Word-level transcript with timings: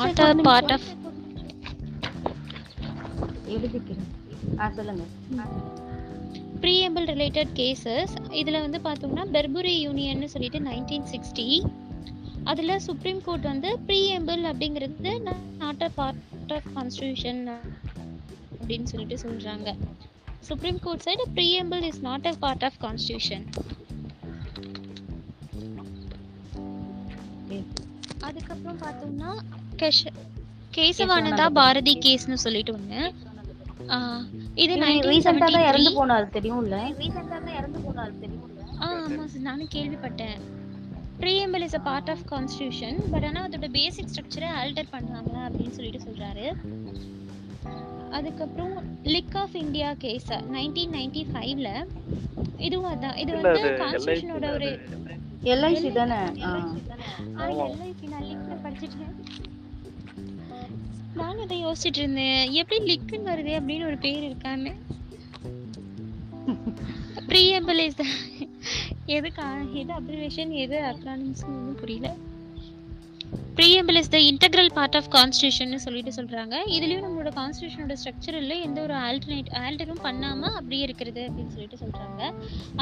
Not 0.00 0.20
a 0.24 0.34
part 0.46 0.72
of 0.74 0.86
எழுதிக்கிறேன். 3.54 4.06
ஆ 4.60 4.66
சொல்லுங்க. 4.76 5.04
Preamble 6.62 7.06
related 7.12 7.52
cases 7.58 8.12
இதில் 8.40 8.62
வந்து 8.64 8.78
பார்த்தோம்னா 8.86 9.24
பெர்புரி 9.36 9.74
யூனியன்னு 9.84 10.28
சொல்லிட்டு 10.34 10.58
நைன்டீன் 10.66 11.08
சிக்ஸ்டி 11.12 11.46
அதில் 12.50 12.82
சுப்ரீம் 12.86 13.22
கோர்ட் 13.26 13.48
வந்து 13.50 13.70
ப்ரீஎம்பிள் 13.88 14.42
அப்படிங்கிறது 14.50 15.12
not 15.60 15.82
a 15.82 15.90
part 15.98 16.20
of 16.58 16.68
constitution 16.76 17.40
அப்படின்னு 18.54 18.88
சொல்லிட்டு 18.92 19.18
சொல்கிறாங்க 19.24 19.68
supreme 20.48 20.80
court 20.84 21.06
side 21.06 21.26
preamble 21.36 21.84
is 21.90 22.02
not 22.08 22.28
a 22.28 22.36
part 22.44 22.66
of 22.68 22.78
constitution 22.84 23.46
அதுக்கப்புறம் 28.28 28.80
பார்த்தோம்னா 28.82 29.30
கேசவானந்தா 30.72 31.46
பாரதி 31.58 31.94
கேஸ்னு 32.04 32.38
சொல்லிட்டு 32.44 32.72
ஒன்று 32.72 33.02
இது 34.56 34.72
ரீசெண்டா 35.06 35.46
தான் 35.48 35.66
இறந்து 35.68 35.90
1973 35.90 35.98
போனாரு 35.98 36.26
தெரியும்ல? 36.34 36.76
ஆ 38.82 38.88
ஆமா 38.98 39.24
சார் 39.26 39.46
நானும் 39.46 39.70
கேள்விப்பட்டேன். 39.72 40.36
Preamble 41.20 41.64
is 41.66 41.74
a 41.74 41.82
part 41.82 42.10
of 42.10 42.24
constitution 42.30 42.98
but 43.10 43.24
ஆனால் 43.24 43.46
அதோட 43.48 43.68
பேசிக் 43.72 44.10
ஸ்ட்ரக்சரை 44.12 44.50
ஆல்டர் 44.60 44.92
பண்ணாங்க 44.92 45.34
அப்படின்னு 45.46 45.70
சொல்லிட்டு 45.70 46.00
சொல்றாரு. 46.06 46.46
அதுக்கப்புறம் 48.10 48.74
LIC 49.06 49.36
of 49.36 49.56
India 49.56 49.90
case 49.98 50.28
nineteen 50.54 50.94
ninety 50.94 51.24
ஃபைவ்ல 51.30 51.68
இதுவும் 52.58 52.90
அதான். 52.92 53.16
இது 53.16 53.30
வந்து 53.38 53.50
கான்ஸ்டியூஷனோட 53.82 54.46
ஒரு 54.50 54.70
எல்ஐசி 55.52 55.90
தானே? 55.92 56.20
ஆ. 56.44 56.50
எல்ஐசி 57.66 58.06
நான் 58.08 58.26
லிக்ல 58.30 58.56
படிச்சிட்டேன். 58.64 59.14
நானும் 61.14 61.42
அதை 61.42 61.66
யோசிச்சுட்டு 61.66 62.00
இருந்தேன். 62.00 62.50
எப்படி 62.50 62.78
லிக்குன்னு 62.90 63.30
வருது 63.30 63.52
அப்படின்னு 63.58 63.86
ஒரு 63.86 63.98
பேர் 63.98 64.26
இருக்கான்னு. 64.30 64.72
ப்ரீஎம்பிள் 67.28 67.80
இஸ் 67.88 68.00
எது 69.06 69.30
எது 69.72 69.94
அப்ரிவேஷன் 69.94 70.52
எது 70.64 70.80
அக்ரானிம்ஸ் 70.80 71.44
புரியல. 71.76 72.14
Preamble 73.60 73.98
is 74.00 74.10
the 74.12 74.18
integral 74.28 74.70
part 74.76 74.94
of 74.98 75.08
constitution 75.14 75.72
சொல்லிட்டு 75.84 76.12
சொல்கிறாங்க 76.18 76.54
இதுலேயும் 76.74 77.02
நம்மளோட 77.06 77.30
கான்ஸ்டியூஷனோட 77.38 77.94
ஸ்ட்ரக்சரில் 78.00 78.54
எந்த 78.66 78.78
ஒரு 78.86 78.94
ஆல்டர்னேட் 79.06 79.50
ஆல்டரும் 79.62 80.00
பண்ணாமல் 80.06 80.54
அப்படியே 80.58 80.82
இருக்கிறது 80.86 81.22
அப்படின்னு 81.26 81.52
சொல்லிட்டு 81.54 81.78
சொல்கிறாங்க 81.82 82.20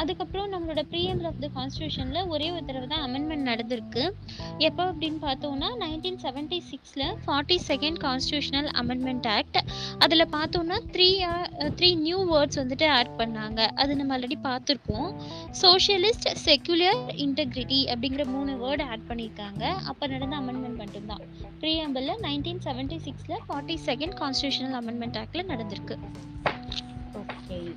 அதுக்கப்புறம் 0.00 0.46
நம்மளோட 0.52 0.82
ப்ரீஎம்பிள் 0.92 1.28
ஆஃப் 1.30 1.40
த 1.44 1.48
கான்ஸ்டியூஷனில் 1.56 2.28
ஒரே 2.34 2.50
ஒரு 2.56 2.62
தடவை 2.68 2.86
தான் 2.92 3.02
அமெண்ட்மெண்ட் 3.06 3.44
நடந்திருக்கு. 3.50 4.04
எப்போ 4.68 4.84
அப்படின்னு 4.90 5.18
பார்த்தோம்னா 5.26 5.70
நைன்டீன் 5.82 6.20
செவன்டி 6.26 6.60
சிக்ஸில் 6.70 7.06
forty 7.24 7.58
second 7.70 7.98
constitutional 8.06 8.70
amendment 8.82 9.26
act 9.36 9.58
அதில் 10.06 10.26
பார்த்தோம்னா 10.36 10.78
த்ரீ 10.94 11.08
த்ரீ 11.80 11.90
நியூ 12.06 12.20
வேர்ட்ஸ் 12.32 12.60
வந்துட்டு 12.62 12.88
ஆட் 12.98 13.12
பண்ணாங்க. 13.22 13.60
அது 13.80 13.98
நம்ம 14.02 14.18
ஆல்ரெடி 14.18 14.38
பார்த்துருக்கோம். 14.48 15.10
சோஷியலிஸ்ட் 15.64 16.30
செக்குலர் 16.46 17.02
இன்டெகிரிட்டி 17.26 17.82
அப்படிங்கிற 17.90 18.26
மூணு 18.36 18.54
வேர்டு 18.64 18.88
ஆட் 18.92 19.06
பண்ணியிருக்காங்க. 19.12 19.64
அப்போ 19.90 20.04
நடந்த 20.14 20.34
அமெண்ட்மெண்ட் 20.42 20.66
மட்டும்தான். 20.76 21.20
ப்ரீஎம்பிளில் 21.60 22.22
நைன்டீன் 22.22 22.60
செவன்ட்டி 22.64 22.98
சிக்ஸில் 23.06 23.42
ஃபார்ட்டி 23.48 23.76
செகண்ட் 23.86 24.14
கான்ஸ்டியூஷனல் 24.20 24.72
அமெண்ட்மெண்ட் 24.80 25.18
ஆக்டில் 25.22 25.50
நடந்திருக்கு. 25.52 25.98
ஓகே 27.14 27.74